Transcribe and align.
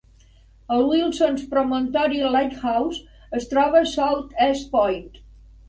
El 0.77 0.87
Wilsons 0.93 1.43
Promontory 1.51 2.23
Lighthouse 2.37 3.05
es 3.41 3.47
troba 3.55 3.81
a 3.85 3.93
South 3.95 4.37
East 4.51 4.77
Point. 4.77 5.09